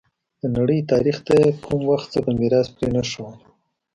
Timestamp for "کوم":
1.65-1.81